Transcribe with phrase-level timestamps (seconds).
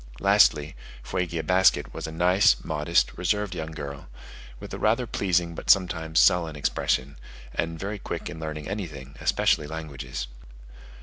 [0.19, 4.07] Lastly, Fuegia Basket was a nice, modest, reserved young girl,
[4.59, 7.17] with a rather pleasing but sometimes sullen expression,
[7.53, 10.25] and very quick in learning anything, especially languages.